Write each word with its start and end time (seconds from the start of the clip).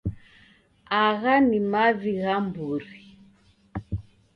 Agha 1.01 1.33
ni 1.49 1.59
mavi 1.71 2.11
gha 2.21 2.35
mburi 2.45 2.99